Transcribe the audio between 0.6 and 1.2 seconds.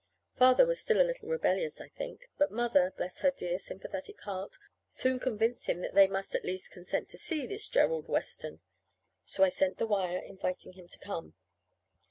was still a